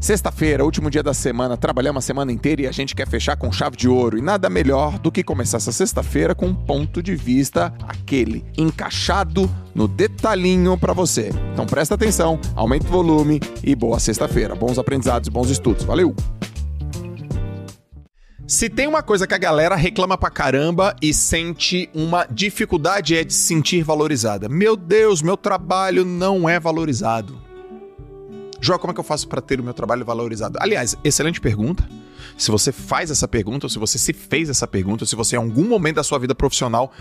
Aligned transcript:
Sexta-feira, 0.00 0.64
último 0.64 0.88
dia 0.88 1.02
da 1.02 1.12
semana, 1.12 1.58
trabalhamos 1.58 2.02
a 2.02 2.06
semana 2.06 2.32
inteira 2.32 2.62
e 2.62 2.66
a 2.66 2.72
gente 2.72 2.94
quer 2.94 3.06
fechar 3.06 3.36
com 3.36 3.52
chave 3.52 3.76
de 3.76 3.86
ouro. 3.86 4.16
E 4.16 4.22
nada 4.22 4.48
melhor 4.48 4.98
do 4.98 5.12
que 5.12 5.22
começar 5.22 5.58
essa 5.58 5.72
sexta-feira 5.72 6.34
com 6.34 6.46
um 6.46 6.54
ponto 6.54 7.02
de 7.02 7.14
vista 7.14 7.70
aquele, 7.86 8.42
encaixado 8.56 9.48
no 9.74 9.86
detalhinho 9.86 10.78
para 10.78 10.94
você. 10.94 11.28
Então 11.52 11.66
presta 11.66 11.96
atenção, 11.96 12.40
aumenta 12.56 12.86
o 12.86 12.90
volume 12.90 13.40
e 13.62 13.74
boa 13.74 14.00
sexta-feira. 14.00 14.54
Bons 14.54 14.78
aprendizados 14.78 15.28
e 15.28 15.30
bons 15.30 15.50
estudos. 15.50 15.84
Valeu! 15.84 16.16
Se 18.46 18.70
tem 18.70 18.86
uma 18.86 19.02
coisa 19.02 19.26
que 19.26 19.34
a 19.34 19.38
galera 19.38 19.76
reclama 19.76 20.16
pra 20.16 20.30
caramba 20.30 20.96
e 21.02 21.12
sente 21.12 21.90
uma 21.94 22.24
dificuldade 22.24 23.14
é 23.14 23.22
de 23.22 23.34
se 23.34 23.42
sentir 23.42 23.82
valorizada. 23.82 24.48
Meu 24.48 24.76
Deus, 24.76 25.20
meu 25.20 25.36
trabalho 25.36 26.06
não 26.06 26.48
é 26.48 26.58
valorizado. 26.58 27.49
João, 28.60 28.78
como 28.78 28.90
é 28.90 28.94
que 28.94 29.00
eu 29.00 29.04
faço 29.04 29.26
para 29.26 29.40
ter 29.40 29.58
o 29.58 29.64
meu 29.64 29.72
trabalho 29.72 30.04
valorizado? 30.04 30.58
Aliás, 30.60 30.96
excelente 31.02 31.40
pergunta. 31.40 31.88
Se 32.36 32.50
você 32.50 32.72
faz 32.72 33.10
essa 33.10 33.26
pergunta, 33.26 33.66
ou 33.66 33.70
se 33.70 33.78
você 33.78 33.98
se 33.98 34.12
fez 34.12 34.48
essa 34.48 34.66
pergunta, 34.66 35.04
ou 35.04 35.06
se 35.06 35.16
você 35.16 35.36
em 35.36 35.38
algum 35.38 35.66
momento 35.66 35.96
da 35.96 36.02
sua 36.02 36.18
vida 36.18 36.34
profissional 36.34 36.92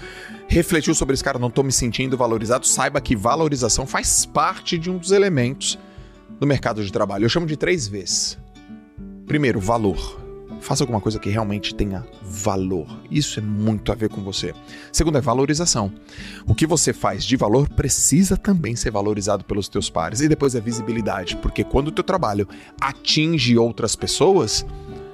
refletiu 0.48 0.96
sobre 0.96 1.14
esse 1.14 1.24
cara, 1.24 1.38
não 1.38 1.50
tô 1.50 1.64
me 1.64 1.72
sentindo 1.72 2.18
valorizado, 2.18 2.66
saiba 2.66 3.02
que 3.02 3.16
valorização 3.16 3.86
faz 3.86 4.26
parte 4.26 4.78
de 4.78 4.90
um 4.90 4.98
dos 4.98 5.12
elementos 5.12 5.78
do 6.40 6.48
mercado 6.48 6.84
de 6.84 6.92
trabalho. 6.92 7.26
Eu 7.26 7.30
chamo 7.30 7.46
de 7.46 7.58
três 7.58 7.88
vezes. 7.88 8.38
Primeiro, 9.28 9.60
valor. 9.60 10.29
Faça 10.60 10.84
alguma 10.84 11.00
coisa 11.00 11.20
que 11.20 11.30
realmente 11.30 11.74
tenha 11.74 12.06
valor. 12.22 12.86
Isso 13.10 13.40
é 13.40 13.44
muito 13.44 13.92
a 13.92 13.96
ver 13.96 14.10
com 14.10 14.22
você. 14.22 14.54
Segundo 14.92 15.18
é 15.18 15.22
valorização. 15.22 15.92
O 16.46 16.54
que 16.54 16.68
você 16.68 16.94
faz 16.94 17.24
de 17.24 17.36
valor 17.36 17.70
precisa 17.70 18.36
também 18.36 18.76
ser 18.76 18.92
valorizado 18.92 19.44
pelos 19.44 19.70
teus 19.70 19.90
pares. 19.90 20.22
E 20.22 20.28
depois 20.28 20.56
é 20.56 20.62
visibilidade, 20.62 21.38
porque 21.38 21.64
quando 21.64 21.88
o 21.88 21.92
teu 21.92 22.04
trabalho 22.04 22.48
atinge 22.80 23.58
outras 23.58 23.96
pessoas, 23.96 24.66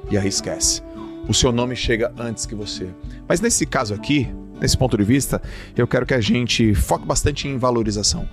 e 0.10 0.18
aí 0.18 0.28
esquece. 0.28 0.82
O 1.28 1.34
seu 1.34 1.52
nome 1.52 1.76
chega 1.76 2.14
antes 2.18 2.46
que 2.46 2.54
você. 2.54 2.88
Mas 3.28 3.42
nesse 3.42 3.66
caso 3.66 3.94
aqui, 3.94 4.28
nesse 4.60 4.78
ponto 4.78 4.98
de 4.98 5.04
vista, 5.04 5.42
eu 5.76 5.88
quero 5.88 6.06
que 6.06 6.14
a 6.14 6.22
gente 6.22 6.74
foque 6.76 7.06
bastante 7.06 7.48
em 7.48 7.58
valorização. 7.58 8.28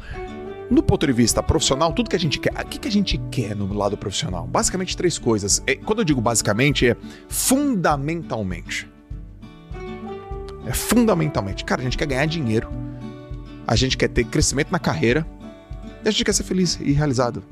No 0.73 0.83
ponto 0.83 1.07
de 1.07 1.13
vista 1.13 1.43
profissional, 1.43 1.93
tudo 1.93 2.09
que 2.09 2.17
a 2.17 2.19
gente 2.19 2.39
quer. 2.39 2.51
O 2.51 2.67
que, 2.67 2.79
que 2.79 2.89
a 2.89 2.91
gente 2.91 3.19
quer 3.31 3.55
no 3.55 3.71
lado 3.75 3.95
profissional? 3.95 4.47
Basicamente 4.47 4.97
três 4.97 5.19
coisas. 5.19 5.63
É, 5.67 5.77
quando 5.77 5.99
eu 5.99 6.05
digo 6.05 6.19
basicamente, 6.19 6.89
é 6.89 6.97
fundamentalmente. 7.29 8.91
É 10.65 10.73
fundamentalmente. 10.73 11.63
Cara, 11.63 11.83
a 11.83 11.85
gente 11.85 11.99
quer 11.99 12.07
ganhar 12.07 12.25
dinheiro. 12.25 12.71
A 13.67 13.77
gente 13.77 13.99
quer 13.99 14.09
ter 14.09 14.25
crescimento 14.25 14.73
na 14.73 14.79
carreira. 14.79 15.27
E 16.03 16.09
a 16.09 16.11
gente 16.11 16.25
quer 16.25 16.33
ser 16.33 16.45
feliz 16.45 16.79
e 16.81 16.93
realizado. 16.93 17.43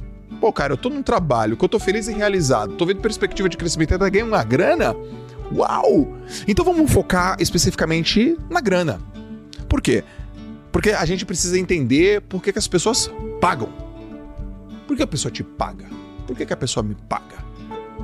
Pô, 0.40 0.50
cara, 0.50 0.72
eu 0.72 0.78
tô 0.78 0.88
num 0.88 1.02
trabalho 1.02 1.58
que 1.58 1.64
eu 1.66 1.68
tô 1.68 1.78
feliz 1.78 2.08
e 2.08 2.14
realizado. 2.14 2.72
Tô 2.76 2.86
vendo 2.86 3.02
perspectiva 3.02 3.50
de 3.50 3.58
crescimento 3.58 3.90
e 3.90 3.94
ainda 3.96 4.08
ganho 4.08 4.28
uma 4.28 4.42
grana. 4.42 4.96
Uau! 5.54 6.16
Então 6.48 6.64
vamos 6.64 6.90
focar 6.90 7.36
especificamente 7.38 8.34
na 8.48 8.62
grana. 8.62 8.98
Por 9.68 9.82
quê? 9.82 10.04
Porque 10.72 10.90
a 10.90 11.04
gente 11.04 11.24
precisa 11.24 11.58
entender 11.58 12.20
por 12.22 12.42
que, 12.42 12.52
que 12.52 12.58
as 12.58 12.68
pessoas 12.68 13.10
pagam. 13.40 13.68
Por 14.86 14.96
que 14.96 15.02
a 15.02 15.06
pessoa 15.06 15.30
te 15.30 15.42
paga? 15.42 15.86
Por 16.26 16.36
que, 16.36 16.46
que 16.46 16.52
a 16.52 16.56
pessoa 16.56 16.82
me 16.82 16.94
paga? 16.94 17.44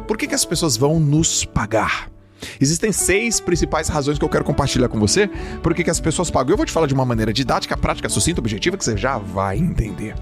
Por 0.07 0.17
que, 0.17 0.27
que 0.27 0.35
as 0.35 0.45
pessoas 0.45 0.77
vão 0.77 1.01
nos 1.01 1.45
pagar? 1.45 2.11
Existem 2.61 2.93
seis 2.93 3.41
principais 3.41 3.89
razões 3.89 4.19
que 4.19 4.25
eu 4.25 4.29
quero 4.29 4.45
compartilhar 4.45 4.89
com 4.89 4.99
você 4.99 5.29
por 5.63 5.75
que, 5.75 5.89
as 5.89 6.01
pessoas 6.01 6.31
pagam. 6.31 6.53
Eu 6.53 6.57
vou 6.57 6.67
te 6.67 6.73
falar 6.73 6.87
de 6.87 6.95
uma 6.95 7.05
maneira 7.05 7.33
didática, 7.33 7.77
prática, 7.77 8.09
sucinta, 8.09 8.41
objetiva, 8.41 8.77
que 8.77 8.85
você 8.85 8.97
já 8.97 9.19
vai 9.19 9.59
entender. 9.59 10.15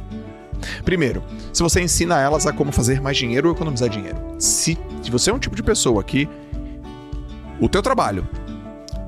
Primeiro, 0.85 1.23
se 1.53 1.63
você 1.63 1.81
ensina 1.81 2.21
elas 2.21 2.47
a 2.47 2.53
como 2.53 2.73
fazer 2.73 3.01
mais 3.01 3.17
dinheiro 3.17 3.49
ou 3.49 3.55
economizar 3.55 3.89
dinheiro. 3.89 4.17
Se, 4.39 4.79
se 5.03 5.11
você 5.11 5.31
é 5.31 5.35
um 5.35 5.39
tipo 5.39 5.57
de 5.57 5.63
pessoa 5.63 6.03
que 6.03 6.29
o 7.61 7.69
teu 7.69 7.83
trabalho, 7.83 8.27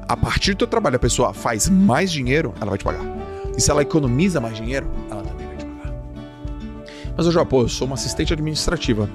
a 0.08 0.16
partir 0.16 0.52
do 0.52 0.58
teu 0.58 0.66
trabalho, 0.66 0.96
a 0.96 1.00
pessoa 1.00 1.32
faz 1.32 1.68
mais 1.68 2.12
dinheiro, 2.12 2.54
ela 2.60 2.70
vai 2.70 2.78
te 2.78 2.84
pagar. 2.84 3.25
E 3.56 3.60
se 3.60 3.70
ela 3.70 3.82
economiza 3.82 4.40
mais 4.40 4.56
dinheiro, 4.56 4.88
ela 5.10 5.22
também 5.22 5.46
vai 5.46 5.56
te 5.56 5.64
pagar. 5.64 5.94
Mas 7.16 7.26
eu 7.26 7.32
já, 7.32 7.44
pô, 7.44 7.62
eu 7.62 7.68
sou 7.68 7.86
uma 7.86 7.94
assistente 7.94 8.32
administrativa. 8.32 9.08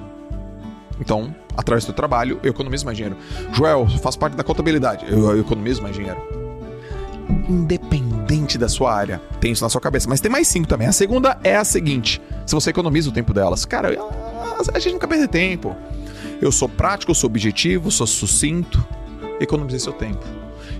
Então, 1.00 1.34
através 1.56 1.84
do 1.84 1.92
trabalho, 1.92 2.38
eu 2.42 2.50
economizo 2.50 2.84
mais 2.84 2.96
dinheiro. 2.96 3.16
Joel, 3.52 3.86
faz 4.00 4.16
parte 4.16 4.36
da 4.36 4.44
contabilidade, 4.44 5.06
eu, 5.08 5.30
eu 5.30 5.40
economizo 5.40 5.82
mais 5.82 5.94
dinheiro. 5.94 6.20
Independente 7.48 8.58
da 8.58 8.68
sua 8.68 8.94
área, 8.94 9.20
tem 9.40 9.52
isso 9.52 9.64
na 9.64 9.70
sua 9.70 9.80
cabeça. 9.80 10.08
Mas 10.08 10.20
tem 10.20 10.30
mais 10.30 10.48
cinco 10.48 10.68
também. 10.68 10.86
A 10.86 10.92
segunda 10.92 11.38
é 11.42 11.56
a 11.56 11.64
seguinte: 11.64 12.20
se 12.46 12.54
você 12.54 12.70
economiza 12.70 13.10
o 13.10 13.12
tempo 13.12 13.32
delas, 13.32 13.64
cara, 13.64 13.88
a 14.72 14.78
gente 14.78 14.92
nunca 14.92 15.08
perde 15.08 15.26
tempo. 15.28 15.74
Eu 16.40 16.50
sou 16.50 16.68
prático, 16.68 17.14
sou 17.14 17.28
objetivo, 17.28 17.90
sou 17.90 18.06
sucinto. 18.06 18.84
Economizei 19.40 19.80
seu 19.80 19.92
tempo. 19.92 20.24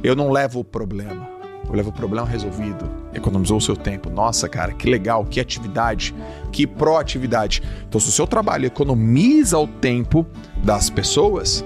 Eu 0.02 0.14
não 0.16 0.30
levo 0.30 0.60
o 0.60 0.64
problema. 0.64 1.31
Eu 1.72 1.76
levo 1.76 1.88
o 1.88 1.92
problema 1.92 2.26
resolvido. 2.26 2.86
Economizou 3.14 3.56
o 3.56 3.60
seu 3.60 3.74
tempo. 3.74 4.10
Nossa, 4.10 4.46
cara, 4.46 4.72
que 4.74 4.88
legal, 4.88 5.24
que 5.24 5.40
atividade, 5.40 6.14
que 6.52 6.66
proatividade. 6.66 7.62
Então, 7.88 7.98
se 7.98 8.10
o 8.10 8.12
seu 8.12 8.26
trabalho 8.26 8.66
economiza 8.66 9.58
o 9.58 9.66
tempo 9.66 10.26
das 10.62 10.90
pessoas, 10.90 11.64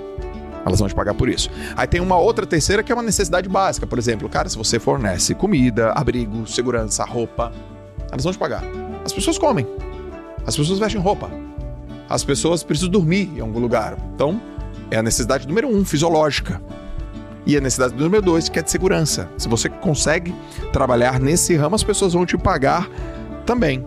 elas 0.65 0.78
vão 0.78 0.89
te 0.89 0.95
pagar 0.95 1.12
por 1.15 1.28
isso. 1.28 1.50
Aí 1.77 1.89
tem 1.89 2.00
uma 2.00 2.16
outra 2.16 2.47
terceira 2.47 2.84
que 2.84 2.93
é 2.93 2.95
uma 2.95 3.03
necessidade 3.03 3.49
básica. 3.49 3.84
Por 3.84 3.99
exemplo, 3.99 4.28
cara, 4.28 4.49
se 4.49 4.56
você 4.56 4.78
fornece 4.78 5.34
comida, 5.34 5.91
abrigo, 5.91 6.47
segurança, 6.47 7.05
roupa, 7.05 7.53
elas 8.09 8.22
vão 8.22 8.33
te 8.33 8.39
pagar. 8.39 8.62
As 9.05 9.12
pessoas 9.12 9.37
comem. 9.37 9.66
As 10.47 10.56
pessoas 10.56 10.78
vestem 10.78 11.00
roupa. 11.00 11.28
As 12.09 12.22
pessoas 12.22 12.62
precisam 12.62 12.91
dormir 12.91 13.28
em 13.37 13.41
algum 13.41 13.59
lugar. 13.59 13.97
Então, 14.15 14.41
é 14.89 14.99
a 14.99 15.03
necessidade 15.03 15.49
número 15.49 15.69
um, 15.69 15.84
fisiológica. 15.84 16.62
E 17.47 17.57
a 17.57 17.61
necessidade 17.61 17.95
número 17.95 18.21
dois, 18.21 18.49
que 18.49 18.59
é 18.59 18.62
de 18.62 18.71
segurança. 18.71 19.31
Se 19.39 19.49
você 19.49 19.69
consegue 19.69 20.34
trabalhar 20.73 21.21
nesse 21.21 21.55
ramo, 21.55 21.77
as 21.77 21.84
pessoas 21.84 22.12
vão 22.12 22.27
te 22.27 22.37
pagar 22.37 22.89
também. 23.47 23.87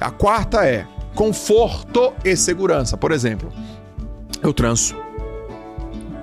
A 0.00 0.10
quarta 0.10 0.66
é 0.66 0.84
conforto 1.14 2.12
e 2.24 2.36
segurança. 2.36 2.96
Por 2.96 3.12
exemplo, 3.12 3.52
eu 4.42 4.52
transo. 4.52 4.96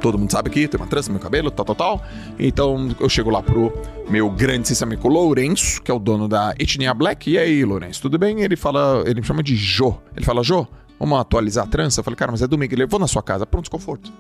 Todo 0.02 0.20
mundo 0.20 0.30
sabe 0.32 0.50
aqui, 0.50 0.68
tem 0.68 0.78
uma 0.78 0.86
trança 0.86 1.08
no 1.08 1.14
meu 1.14 1.22
cabelo, 1.24 1.50
tal, 1.50 1.66
tal, 1.66 1.76
tal. 1.76 2.02
Então 2.38 2.94
eu 3.00 3.08
chego 3.08 3.30
lá 3.30 3.42
pro 3.42 3.72
meu 4.10 4.30
grandíssimo 4.30 4.92
amigo 4.92 5.08
Lourenço, 5.08 5.82
que 5.82 5.90
é 5.90 5.94
o 5.94 6.00
dono 6.00 6.28
da 6.28 6.54
Etnia 6.60 6.94
Black. 6.94 7.32
E 7.32 7.38
aí, 7.38 7.64
Lourenço, 7.64 8.02
tudo 8.02 8.20
bem? 8.20 8.42
Ele 8.42 8.58
fala, 8.58 9.02
ele 9.06 9.22
me 9.22 9.26
chama 9.26 9.42
de 9.42 9.56
Jô. 9.56 9.96
Ele 10.14 10.26
fala, 10.26 10.44
Jô, 10.44 10.68
vamos 11.00 11.18
atualizar 11.18 11.64
a 11.64 11.68
trança? 11.68 12.02
Eu 12.02 12.04
falei, 12.04 12.18
cara, 12.18 12.32
mas 12.34 12.42
é 12.42 12.48
domingo. 12.48 12.74
Ele, 12.74 12.86
vou 12.86 13.00
na 13.00 13.08
sua 13.08 13.24
casa. 13.24 13.46
Pronto, 13.46 13.72
conforto. 13.72 14.12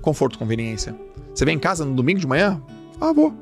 Conforto, 0.00 0.38
conveniência. 0.38 0.94
Você 1.34 1.44
vem 1.44 1.56
em 1.56 1.58
casa 1.58 1.84
no 1.84 1.94
domingo 1.94 2.20
de 2.20 2.26
manhã? 2.26 2.60
Ah, 3.00 3.12
vou. 3.12 3.32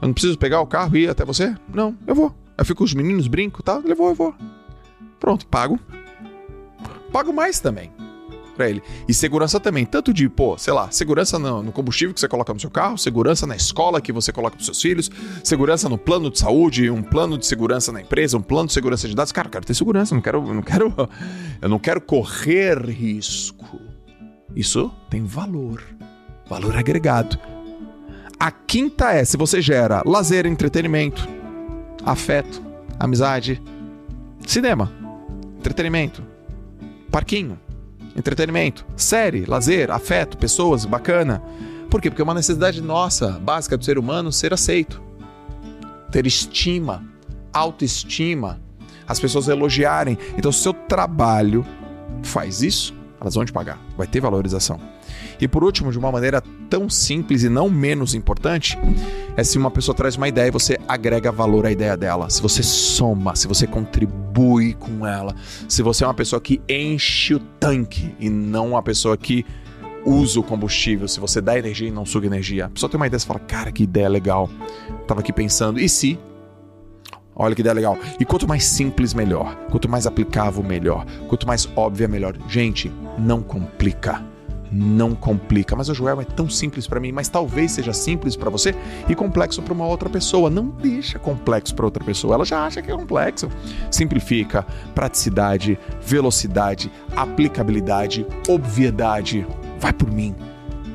Eu 0.00 0.08
não 0.08 0.12
preciso 0.12 0.38
pegar 0.38 0.60
o 0.60 0.66
carro 0.66 0.96
e 0.96 1.04
ir 1.04 1.10
até 1.10 1.24
você? 1.24 1.54
Não, 1.72 1.96
eu 2.06 2.14
vou. 2.14 2.34
Eu 2.56 2.64
fico 2.64 2.78
com 2.78 2.84
os 2.84 2.94
meninos, 2.94 3.26
brinco, 3.26 3.62
tá? 3.62 3.80
Ele, 3.84 3.94
vou, 3.94 4.08
eu 4.08 4.14
vou. 4.14 4.34
Pronto, 5.18 5.46
pago. 5.46 5.78
Pago 7.12 7.32
mais 7.32 7.60
também 7.60 7.90
para 8.60 8.68
ele. 8.68 8.82
E 9.08 9.14
segurança 9.14 9.58
também, 9.58 9.86
tanto 9.86 10.12
de, 10.12 10.28
pô, 10.28 10.58
sei 10.58 10.74
lá, 10.74 10.90
segurança 10.90 11.38
no, 11.38 11.72
combustível 11.72 12.12
que 12.12 12.20
você 12.20 12.28
coloca 12.28 12.52
no 12.52 12.60
seu 12.60 12.70
carro, 12.70 12.98
segurança 12.98 13.46
na 13.46 13.56
escola 13.56 14.02
que 14.02 14.12
você 14.12 14.32
coloca 14.32 14.56
para 14.56 14.64
seus 14.64 14.82
filhos, 14.82 15.10
segurança 15.42 15.88
no 15.88 15.96
plano 15.96 16.30
de 16.30 16.38
saúde, 16.38 16.90
um 16.90 17.02
plano 17.02 17.38
de 17.38 17.46
segurança 17.46 17.90
na 17.90 18.02
empresa, 18.02 18.36
um 18.36 18.42
plano 18.42 18.66
de 18.66 18.74
segurança 18.74 19.08
de 19.08 19.14
dados. 19.14 19.32
Cara, 19.32 19.48
eu 19.48 19.52
quero 19.52 19.64
ter 19.64 19.72
segurança, 19.72 20.14
não 20.14 20.20
quero, 20.20 20.42
não 20.54 20.62
quero, 20.62 20.94
eu 21.62 21.68
não 21.70 21.78
quero 21.78 22.02
correr 22.02 22.78
risco. 22.84 23.80
Isso 24.54 24.90
tem 25.08 25.24
valor, 25.24 25.82
valor 26.48 26.76
agregado. 26.76 27.38
A 28.38 28.50
quinta 28.50 29.12
é 29.12 29.24
se 29.24 29.36
você 29.36 29.60
gera 29.60 30.02
lazer, 30.04 30.46
entretenimento, 30.46 31.28
afeto, 32.04 32.62
amizade, 32.98 33.62
cinema, 34.46 34.90
entretenimento, 35.58 36.22
parquinho, 37.10 37.58
entretenimento, 38.16 38.84
série, 38.96 39.44
lazer, 39.44 39.90
afeto, 39.90 40.38
pessoas, 40.38 40.84
bacana. 40.84 41.42
Por 41.90 42.00
quê? 42.00 42.10
Porque 42.10 42.22
é 42.22 42.24
uma 42.24 42.34
necessidade 42.34 42.80
nossa, 42.80 43.32
básica 43.32 43.76
do 43.76 43.84
ser 43.84 43.98
humano, 43.98 44.32
ser 44.32 44.52
aceito. 44.54 45.02
Ter 46.10 46.26
estima, 46.26 47.04
autoestima, 47.52 48.60
as 49.06 49.20
pessoas 49.20 49.48
elogiarem. 49.48 50.18
Então, 50.36 50.50
se 50.50 50.58
o 50.58 50.62
seu 50.62 50.72
trabalho 50.72 51.64
faz 52.22 52.62
isso, 52.62 52.94
elas 53.20 53.34
vão 53.34 53.44
te 53.44 53.52
pagar, 53.52 53.78
vai 53.96 54.06
ter 54.06 54.20
valorização. 54.20 54.80
E 55.40 55.46
por 55.46 55.62
último, 55.62 55.92
de 55.92 55.98
uma 55.98 56.10
maneira 56.10 56.42
tão 56.68 56.88
simples 56.88 57.42
e 57.42 57.48
não 57.48 57.68
menos 57.68 58.14
importante, 58.14 58.78
é 59.36 59.44
se 59.44 59.58
uma 59.58 59.70
pessoa 59.70 59.94
traz 59.94 60.16
uma 60.16 60.28
ideia 60.28 60.48
e 60.48 60.50
você 60.50 60.78
agrega 60.88 61.30
valor 61.30 61.66
à 61.66 61.72
ideia 61.72 61.96
dela, 61.96 62.30
se 62.30 62.40
você 62.40 62.62
soma, 62.62 63.36
se 63.36 63.46
você 63.46 63.66
contribui 63.66 64.74
com 64.74 65.06
ela, 65.06 65.34
se 65.68 65.82
você 65.82 66.04
é 66.04 66.06
uma 66.06 66.14
pessoa 66.14 66.40
que 66.40 66.60
enche 66.68 67.34
o 67.34 67.38
tanque 67.38 68.14
e 68.18 68.30
não 68.30 68.70
uma 68.70 68.82
pessoa 68.82 69.16
que 69.16 69.44
usa 70.04 70.40
o 70.40 70.42
combustível, 70.42 71.06
se 71.06 71.20
você 71.20 71.40
dá 71.40 71.58
energia 71.58 71.88
e 71.88 71.90
não 71.90 72.06
suga 72.06 72.26
energia. 72.26 72.66
A 72.66 72.70
pessoa 72.70 72.88
tem 72.88 72.98
uma 72.98 73.06
ideia 73.06 73.18
e 73.18 73.26
fala, 73.26 73.40
cara, 73.40 73.70
que 73.70 73.82
ideia 73.82 74.08
legal. 74.08 74.48
Tava 75.06 75.20
aqui 75.20 75.32
pensando, 75.32 75.78
e 75.78 75.88
se 75.88 76.18
Olha 77.42 77.54
que 77.54 77.62
ideia 77.62 77.72
legal. 77.72 77.96
E 78.18 78.24
quanto 78.26 78.46
mais 78.46 78.66
simples, 78.66 79.14
melhor. 79.14 79.56
Quanto 79.70 79.88
mais 79.88 80.06
aplicável, 80.06 80.62
melhor. 80.62 81.06
Quanto 81.26 81.46
mais 81.46 81.66
óbvia, 81.74 82.06
melhor. 82.06 82.36
Gente, 82.46 82.92
não 83.16 83.40
complica. 83.40 84.22
Não 84.70 85.14
complica. 85.14 85.74
Mas 85.74 85.88
o 85.88 85.94
Joel 85.94 86.20
é 86.20 86.24
tão 86.24 86.50
simples 86.50 86.86
para 86.86 87.00
mim, 87.00 87.12
mas 87.12 87.30
talvez 87.30 87.72
seja 87.72 87.94
simples 87.94 88.36
para 88.36 88.50
você 88.50 88.74
e 89.08 89.14
complexo 89.14 89.62
para 89.62 89.72
uma 89.72 89.86
outra 89.86 90.10
pessoa. 90.10 90.50
Não 90.50 90.66
deixa 90.66 91.18
complexo 91.18 91.74
para 91.74 91.86
outra 91.86 92.04
pessoa. 92.04 92.34
Ela 92.34 92.44
já 92.44 92.62
acha 92.66 92.82
que 92.82 92.90
é 92.92 92.94
complexo. 92.94 93.48
Simplifica. 93.90 94.66
Praticidade, 94.94 95.78
velocidade, 96.02 96.92
aplicabilidade, 97.16 98.26
obviedade. 98.46 99.46
Vai 99.78 99.94
por 99.94 100.10
mim 100.10 100.36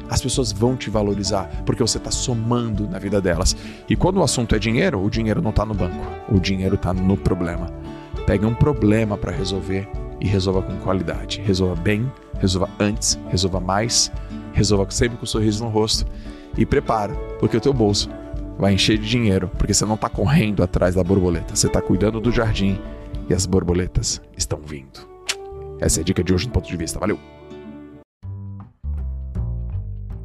as 0.10 0.22
pessoas 0.22 0.52
vão 0.52 0.76
te 0.76 0.90
valorizar 0.90 1.50
porque 1.66 1.82
você 1.82 1.98
está 1.98 2.12
somando 2.12 2.88
na 2.88 3.00
vida 3.00 3.22
delas. 3.22 3.56
E 3.90 3.96
quando 3.96 4.18
o 4.18 4.24
assunto 4.24 4.56
é 4.56 4.60
dinheiro, 4.60 5.04
o 5.04 5.10
dinheiro 5.10 5.42
não 5.42 5.50
está 5.50 5.66
no 5.66 5.74
banco, 5.74 6.06
o 6.30 6.40
dinheiro 6.40 6.76
está 6.76 6.94
no 6.94 7.18
problema. 7.18 7.68
Pegue 8.26 8.46
um 8.46 8.54
problema 8.54 9.18
para 9.18 9.32
resolver 9.32 9.88
e 10.20 10.28
resolva 10.28 10.62
com 10.62 10.76
qualidade. 10.78 11.42
Resolva 11.42 11.76
bem, 11.76 12.12
resolva 12.40 12.70
antes, 12.80 13.20
resolva 13.30 13.60
mais, 13.60 14.12
resolva 14.54 14.90
sempre 14.90 15.18
com 15.18 15.24
um 15.24 15.28
sorriso 15.28 15.64
no 15.64 15.70
rosto 15.70 16.06
e 16.58 16.66
prepara, 16.66 17.14
porque 17.40 17.58
o 17.58 17.62
teu 17.62 17.74
bolso 17.74 18.10
vai 18.58 18.74
encher 18.74 18.98
de 18.98 19.08
dinheiro, 19.08 19.52
porque 19.58 19.74
você 19.74 19.86
não 19.86 19.96
está 19.96 20.10
correndo 20.10 20.64
atrás 20.64 20.96
da 20.96 21.04
borboleta, 21.04 21.56
você 21.56 21.68
está 21.68 21.82
cuidando 21.82 22.22
do 22.22 22.32
jardim 22.32 22.80
e 23.30 23.34
as 23.34 23.46
borboletas 23.46 24.22
estão 24.38 24.60
vindo. 24.64 25.08
Essa 25.80 26.00
é 26.00 26.02
a 26.02 26.06
dica 26.06 26.24
de 26.24 26.34
hoje 26.34 26.48
no 26.48 26.54
ponto 26.54 26.68
de 26.68 26.78
vista. 26.78 27.00
Valeu! 27.00 27.20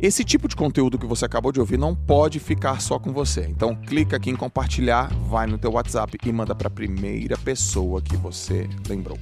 Esse 0.02 0.24
tipo 0.24 0.48
de 0.48 0.56
conteúdo 0.56 0.98
que 0.98 1.06
você 1.06 1.26
acabou 1.26 1.52
de 1.52 1.60
ouvir 1.60 1.78
não 1.78 1.94
pode 1.94 2.40
ficar 2.40 2.80
só 2.80 2.98
com 2.98 3.12
você. 3.12 3.46
Então 3.50 3.76
clica 3.76 4.16
aqui 4.16 4.30
em 4.30 4.36
compartilhar, 4.36 5.12
vai 5.28 5.46
no 5.46 5.58
teu 5.58 5.72
WhatsApp 5.72 6.16
e 6.24 6.32
manda 6.32 6.54
para 6.54 6.68
a 6.68 6.70
primeira 6.70 7.36
pessoa 7.36 8.00
que 8.00 8.16
você 8.16 8.66
lembrou. 8.88 9.18